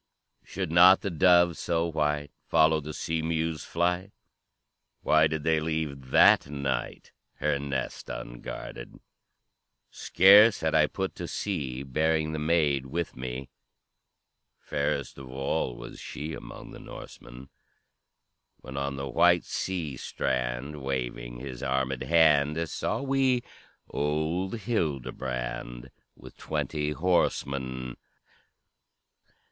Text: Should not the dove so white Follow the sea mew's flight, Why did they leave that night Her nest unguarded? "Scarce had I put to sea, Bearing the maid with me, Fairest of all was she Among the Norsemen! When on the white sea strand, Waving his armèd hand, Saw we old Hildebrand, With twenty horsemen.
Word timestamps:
Should 0.43 0.71
not 0.71 1.01
the 1.01 1.11
dove 1.11 1.55
so 1.57 1.85
white 1.85 2.31
Follow 2.47 2.79
the 2.81 2.91
sea 2.91 3.21
mew's 3.21 3.63
flight, 3.63 4.11
Why 5.03 5.27
did 5.27 5.43
they 5.43 5.59
leave 5.59 6.09
that 6.09 6.49
night 6.49 7.11
Her 7.35 7.59
nest 7.59 8.09
unguarded? 8.09 8.99
"Scarce 9.91 10.61
had 10.61 10.73
I 10.73 10.87
put 10.87 11.13
to 11.17 11.27
sea, 11.27 11.83
Bearing 11.83 12.31
the 12.31 12.39
maid 12.39 12.87
with 12.87 13.15
me, 13.15 13.51
Fairest 14.57 15.19
of 15.19 15.29
all 15.29 15.75
was 15.75 15.99
she 15.99 16.33
Among 16.33 16.71
the 16.71 16.79
Norsemen! 16.79 17.49
When 18.57 18.77
on 18.77 18.95
the 18.95 19.07
white 19.07 19.43
sea 19.43 19.97
strand, 19.97 20.81
Waving 20.81 21.37
his 21.37 21.61
armèd 21.61 22.01
hand, 22.07 22.67
Saw 22.67 23.03
we 23.03 23.43
old 23.87 24.61
Hildebrand, 24.61 25.91
With 26.15 26.37
twenty 26.37 26.89
horsemen. 26.89 27.97